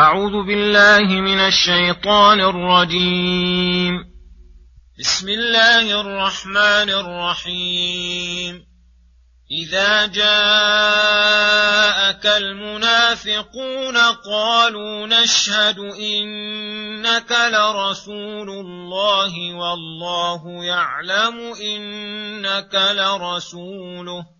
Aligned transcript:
أعوذ 0.00 0.46
بالله 0.46 1.20
من 1.20 1.40
الشيطان 1.40 2.40
الرجيم. 2.40 4.04
بسم 5.00 5.28
الله 5.28 6.00
الرحمن 6.00 6.90
الرحيم. 6.90 8.66
إذا 9.62 10.06
جاءك 10.06 10.26
المنافقون 12.26 13.96
قالوا 14.32 15.06
نشهد 15.06 15.78
إنك 15.78 17.32
لرسول 17.52 18.50
الله 18.50 19.54
والله 19.54 20.64
يعلم 20.64 21.54
إنك 21.60 22.74
لرسوله. 22.74 24.39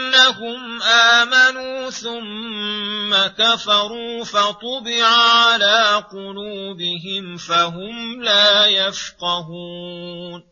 بانهم 0.11 0.81
آمنوا 0.81 1.89
ثم 1.89 3.15
كفروا 3.43 4.23
فطبع 4.23 5.05
على 5.05 6.03
قلوبهم 6.11 7.37
فهم 7.37 8.23
لا 8.23 8.65
يفقهون. 8.65 10.43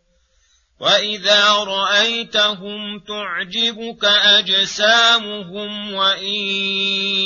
وإذا 0.80 1.53
رأيتهم 1.53 3.00
تعجبك 3.00 4.06
أجسامهم 4.06 5.94
وإن 5.94 6.33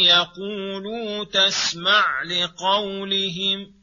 يقولوا 0.05 1.23
تسمع 1.23 2.23
لقولهم 2.23 3.82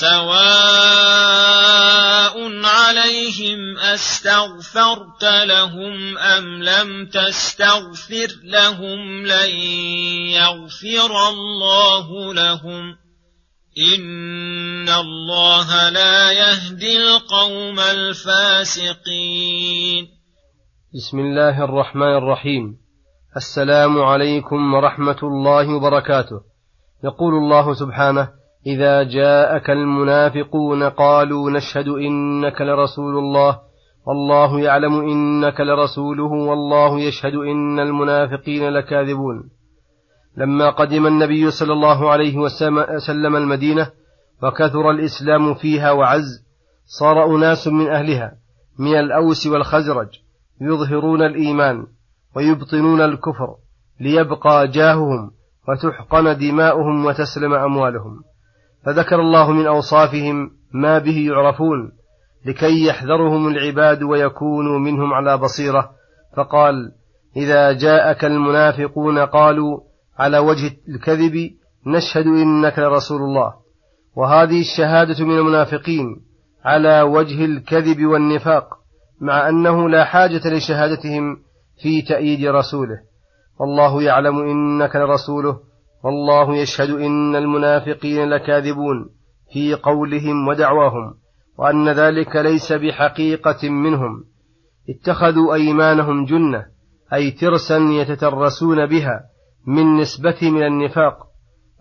سواء 0.00 0.34
عليهم 2.64 3.78
استغفرت 3.78 5.24
لهم 5.24 6.18
ام 6.18 6.62
لم 6.62 7.06
تستغفر 7.06 8.28
لهم 8.44 9.26
لن 9.26 9.50
يغفر 10.34 11.28
الله 11.28 12.34
لهم 12.34 12.96
ان 13.94 14.88
الله 14.88 15.88
لا 15.88 16.32
يهدي 16.32 16.96
القوم 16.96 17.80
الفاسقين 17.80 19.24
بسم 20.94 21.18
الله 21.18 21.64
الرحمن 21.64 22.16
الرحيم. 22.16 22.76
السلام 23.36 24.02
عليكم 24.02 24.74
ورحمة 24.74 25.18
الله 25.22 25.74
وبركاته. 25.74 26.40
يقول 27.04 27.34
الله 27.34 27.74
سبحانه 27.74 28.43
إذا 28.66 29.02
جاءك 29.02 29.70
المنافقون 29.70 30.82
قالوا 30.82 31.50
نشهد 31.50 31.88
إنك 31.88 32.60
لرسول 32.60 33.18
الله 33.18 33.58
والله 34.06 34.60
يعلم 34.60 35.00
إنك 35.00 35.60
لرسوله 35.60 36.32
والله 36.32 37.00
يشهد 37.00 37.34
إن 37.34 37.80
المنافقين 37.80 38.68
لكاذبون. 38.68 39.50
لما 40.36 40.70
قدم 40.70 41.06
النبي 41.06 41.50
صلى 41.50 41.72
الله 41.72 42.10
عليه 42.10 42.38
وسلم 42.38 43.36
المدينة 43.36 43.90
وكثر 44.42 44.90
الإسلام 44.90 45.54
فيها 45.54 45.92
وعز 45.92 46.44
صار 46.84 47.36
أناس 47.36 47.68
من 47.68 47.88
أهلها 47.88 48.32
من 48.78 48.94
الأوس 48.94 49.46
والخزرج 49.46 50.08
يظهرون 50.60 51.22
الإيمان 51.22 51.86
ويبطنون 52.36 53.00
الكفر 53.00 53.56
ليبقى 54.00 54.68
جاههم 54.68 55.30
وتحقن 55.68 56.38
دماؤهم 56.38 57.06
وتسلم 57.06 57.54
أموالهم. 57.54 58.22
فذكر 58.86 59.20
الله 59.20 59.50
من 59.50 59.66
أوصافهم 59.66 60.50
ما 60.74 60.98
به 60.98 61.26
يعرفون 61.26 61.92
لكي 62.46 62.86
يحذرهم 62.86 63.48
العباد 63.48 64.02
ويكونوا 64.02 64.78
منهم 64.78 65.12
على 65.12 65.38
بصيرة. 65.38 65.90
فقال 66.36 66.74
إذا 67.36 67.72
جاءك 67.72 68.24
المنافقون 68.24 69.18
قالوا 69.18 69.80
على 70.18 70.38
وجه 70.38 70.76
الكذب 70.88 71.50
نشهد 71.86 72.26
إنك 72.26 72.78
لرسول 72.78 73.22
الله. 73.22 73.54
وهذه 74.16 74.60
الشهادة 74.60 75.24
من 75.24 75.38
المنافقين 75.38 76.06
على 76.64 77.02
وجه 77.02 77.44
الكذب 77.44 78.06
والنفاق 78.06 78.64
مع 79.20 79.48
أنه 79.48 79.88
لا 79.88 80.04
حاجة 80.04 80.48
لشهادتهم 80.48 81.36
في 81.82 82.02
تأييد 82.02 82.46
رسوله. 82.46 82.98
والله 83.60 84.02
يعلم 84.02 84.38
إنك 84.38 84.96
لرسوله. 84.96 85.58
والله 86.04 86.56
يشهد 86.56 86.90
إن 86.90 87.36
المنافقين 87.36 88.28
لكاذبون 88.28 89.10
في 89.52 89.74
قولهم 89.74 90.48
ودعواهم 90.48 91.14
وأن 91.58 91.88
ذلك 91.88 92.36
ليس 92.36 92.72
بحقيقة 92.72 93.68
منهم. 93.68 94.24
اتخذوا 94.88 95.54
أيمانهم 95.54 96.24
جنة 96.24 96.66
أي 97.12 97.30
ترسا 97.30 97.78
يتترسون 97.78 98.86
بها 98.86 99.20
من 99.66 99.96
نسبتهم 99.96 100.56
إلى 100.56 100.66
النفاق. 100.66 101.16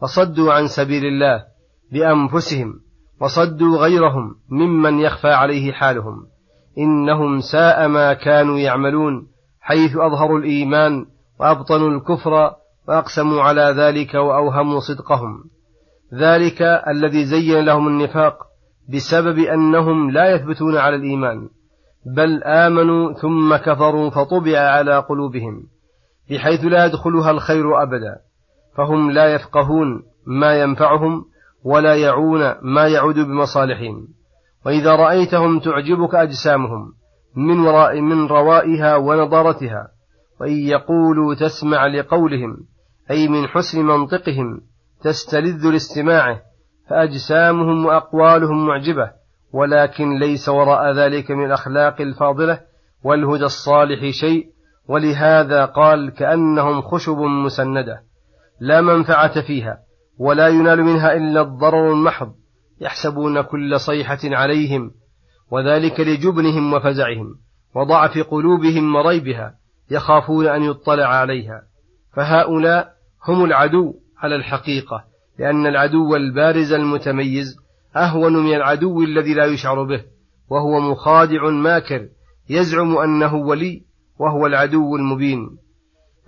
فصدوا 0.01 0.53
عن 0.53 0.67
سبيل 0.67 1.05
الله 1.05 1.43
بأنفسهم 1.91 2.73
وصدوا 3.21 3.77
غيرهم 3.77 4.35
ممن 4.49 4.99
يخفى 4.99 5.31
عليه 5.31 5.71
حالهم. 5.71 6.25
إنهم 6.77 7.39
ساء 7.39 7.87
ما 7.87 8.13
كانوا 8.13 8.59
يعملون 8.59 9.27
حيث 9.61 9.97
أظهروا 9.97 10.39
الإيمان 10.39 11.05
وأبطنوا 11.39 11.89
الكفر 11.89 12.62
وأقسموا 12.87 13.41
على 13.41 13.61
ذلك 13.77 14.13
وأوهموا 14.13 14.79
صدقهم. 14.79 15.43
ذلك 16.13 16.61
الذي 16.87 17.25
زين 17.25 17.65
لهم 17.65 17.87
النفاق 17.87 18.37
بسبب 18.93 19.39
أنهم 19.39 20.11
لا 20.11 20.35
يثبتون 20.35 20.77
على 20.77 20.95
الإيمان 20.95 21.49
بل 22.15 22.43
آمنوا 22.43 23.13
ثم 23.13 23.55
كفروا 23.55 24.09
فطبع 24.09 24.59
على 24.59 24.97
قلوبهم 24.97 25.63
بحيث 26.29 26.65
لا 26.65 26.85
يدخلها 26.85 27.31
الخير 27.31 27.83
أبدا. 27.83 28.15
فهم 28.77 29.11
لا 29.11 29.33
يفقهون 29.33 30.03
ما 30.27 30.61
ينفعهم 30.61 31.25
ولا 31.63 31.95
يعون 31.95 32.55
ما 32.61 32.87
يعود 32.87 33.19
بمصالحهم. 33.19 34.07
وإذا 34.65 34.95
رأيتهم 34.95 35.59
تعجبك 35.59 36.15
أجسامهم 36.15 36.93
من 37.35 37.59
وراء 37.59 38.01
من 38.01 38.27
روائها 38.27 38.95
ونضارتها 38.95 39.87
وإن 40.41 40.57
يقولوا 40.57 41.35
تسمع 41.35 41.87
لقولهم 41.87 42.57
أي 43.11 43.27
من 43.27 43.47
حسن 43.47 43.85
منطقهم 43.85 44.61
تستلذ 45.01 45.71
لاستماعه 45.71 46.41
فأجسامهم 46.89 47.85
وأقوالهم 47.85 48.67
معجبة 48.67 49.11
ولكن 49.53 50.19
ليس 50.19 50.49
وراء 50.49 50.93
ذلك 50.93 51.31
من 51.31 51.45
الأخلاق 51.45 52.01
الفاضلة 52.01 52.59
والهدى 53.03 53.45
الصالح 53.45 54.09
شيء 54.09 54.47
ولهذا 54.87 55.65
قال 55.65 56.09
كأنهم 56.09 56.81
خشب 56.81 57.17
مسندة 57.17 58.03
لا 58.59 58.81
منفعة 58.81 59.41
فيها 59.41 59.79
ولا 60.19 60.47
ينال 60.47 60.83
منها 60.83 61.13
إلا 61.13 61.41
الضرر 61.41 61.91
المحض 61.91 62.33
يحسبون 62.81 63.41
كل 63.41 63.79
صيحة 63.79 64.19
عليهم 64.23 64.91
وذلك 65.51 65.99
لجبنهم 65.99 66.73
وفزعهم 66.73 67.35
وضعف 67.75 68.17
قلوبهم 68.17 68.95
وريبها 68.95 69.55
يخافون 69.91 70.47
أن 70.47 70.63
يطلع 70.63 71.05
عليها. 71.05 71.61
فهؤلاء 72.15 72.93
هم 73.27 73.45
العدو 73.45 73.93
على 74.17 74.35
الحقيقة 74.35 75.03
لأن 75.39 75.67
العدو 75.67 76.15
البارز 76.15 76.73
المتميز 76.73 77.57
أهون 77.95 78.33
من 78.33 78.55
العدو 78.55 79.01
الذي 79.01 79.33
لا 79.33 79.45
يشعر 79.45 79.83
به 79.83 80.03
وهو 80.49 80.79
مخادع 80.79 81.49
ماكر 81.49 82.07
يزعم 82.49 82.97
أنه 82.97 83.35
ولي 83.35 83.81
وهو 84.19 84.47
العدو 84.47 84.95
المبين. 84.95 85.57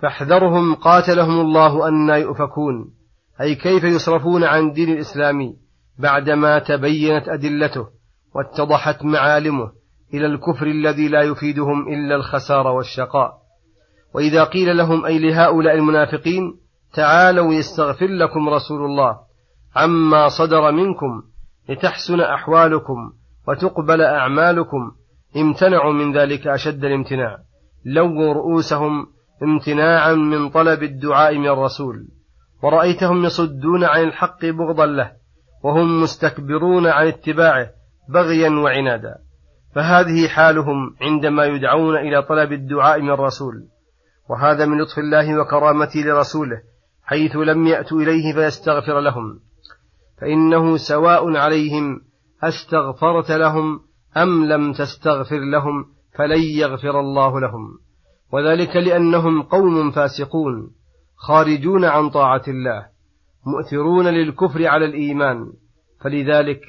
فاحذرهم 0.02 0.74
قاتلهم 0.74 1.40
الله 1.40 1.88
أن 1.88 2.08
يؤفكون. 2.08 2.92
أي 3.40 3.54
كيف 3.54 3.84
يصرفون 3.84 4.44
عن 4.44 4.72
دين 4.72 4.92
الإسلام 4.92 5.54
بعدما 5.98 6.58
تبينت 6.58 7.28
أدلته 7.28 7.86
واتضحت 8.34 9.04
معالمه 9.04 9.72
إلى 10.14 10.26
الكفر 10.26 10.66
الذي 10.66 11.08
لا 11.08 11.22
يفيدهم 11.22 11.88
إلا 11.88 12.16
الخسار 12.16 12.66
والشقاء؟ 12.66 13.45
وإذا 14.16 14.44
قيل 14.44 14.76
لهم 14.76 15.04
أي 15.04 15.18
لهؤلاء 15.18 15.74
المنافقين 15.74 16.58
تعالوا 16.94 17.54
يستغفر 17.54 18.06
لكم 18.06 18.48
رسول 18.48 18.84
الله 18.84 19.18
عما 19.76 20.28
صدر 20.28 20.72
منكم 20.72 21.22
لتحسن 21.68 22.20
أحوالكم 22.20 23.12
وتقبل 23.48 24.02
أعمالكم. 24.02 24.92
امتنعوا 25.36 25.92
من 25.92 26.16
ذلك 26.18 26.46
أشد 26.46 26.84
الامتناع. 26.84 27.38
لووا 27.84 28.32
رؤوسهم 28.32 29.06
امتناعا 29.42 30.12
من 30.12 30.50
طلب 30.50 30.82
الدعاء 30.82 31.38
من 31.38 31.48
الرسول. 31.48 32.08
ورأيتهم 32.62 33.24
يصدون 33.24 33.84
عن 33.84 34.02
الحق 34.02 34.44
بغضا 34.44 34.86
له 34.86 35.12
وهم 35.64 36.02
مستكبرون 36.02 36.86
عن 36.86 37.06
اتباعه 37.06 37.68
بغيا 38.08 38.50
وعنادا. 38.50 39.14
فهذه 39.74 40.28
حالهم 40.28 40.96
عندما 41.02 41.44
يدعون 41.44 41.96
إلى 41.96 42.22
طلب 42.22 42.52
الدعاء 42.52 43.00
من 43.02 43.10
الرسول. 43.10 43.75
وهذا 44.30 44.66
من 44.66 44.80
لطف 44.80 44.98
الله 44.98 45.40
وكرامته 45.40 46.00
لرسوله 46.00 46.62
حيث 47.02 47.36
لم 47.36 47.66
يأتوا 47.66 48.00
إليه 48.00 48.32
فيستغفر 48.34 49.00
لهم. 49.00 49.40
فإنه 50.20 50.76
سواء 50.76 51.36
عليهم 51.36 52.00
أستغفرت 52.42 53.30
لهم 53.30 53.80
أم 54.16 54.44
لم 54.44 54.72
تستغفر 54.72 55.38
لهم 55.38 55.84
فلن 56.18 56.42
يغفر 56.42 57.00
الله 57.00 57.40
لهم. 57.40 57.78
وذلك 58.32 58.76
لأنهم 58.76 59.42
قوم 59.42 59.90
فاسقون 59.90 60.70
خارجون 61.16 61.84
عن 61.84 62.10
طاعة 62.10 62.42
الله 62.48 62.86
مؤثرون 63.46 64.06
للكفر 64.06 64.66
على 64.66 64.84
الإيمان. 64.84 65.52
فلذلك 66.00 66.60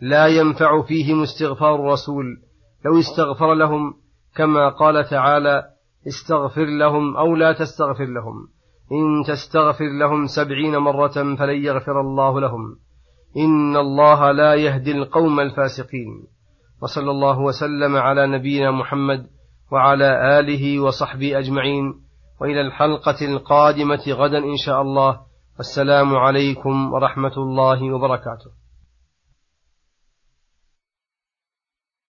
لا 0.00 0.26
ينفع 0.26 0.82
فيهم 0.82 1.22
استغفار 1.22 1.74
الرسول 1.74 2.24
لو 2.84 2.98
استغفر 2.98 3.54
لهم 3.54 3.94
كما 4.36 4.68
قال 4.68 5.08
تعالى 5.08 5.64
استغفر 6.06 6.64
لهم 6.64 7.16
أو 7.16 7.36
لا 7.36 7.52
تستغفر 7.52 8.04
لهم. 8.04 8.48
إن 8.92 9.24
تستغفر 9.26 9.88
لهم 10.00 10.26
سبعين 10.26 10.76
مرة 10.76 11.36
فلن 11.38 11.64
يغفر 11.64 12.00
الله 12.00 12.40
لهم. 12.40 12.76
إن 13.36 13.76
الله 13.76 14.32
لا 14.32 14.54
يهدي 14.54 14.92
القوم 14.92 15.40
الفاسقين. 15.40 16.26
وصلى 16.82 17.10
الله 17.10 17.40
وسلم 17.40 17.96
على 17.96 18.26
نبينا 18.26 18.70
محمد 18.70 19.26
وعلى 19.72 20.40
آله 20.40 20.80
وصحبه 20.80 21.38
أجمعين. 21.38 21.94
وإلى 22.40 22.60
الحلقة 22.60 23.26
القادمة 23.26 24.02
غدا 24.08 24.38
إن 24.38 24.56
شاء 24.56 24.82
الله. 24.82 25.20
والسلام 25.56 26.16
عليكم 26.16 26.92
ورحمة 26.92 27.36
الله 27.36 27.94
وبركاته. 27.94 28.65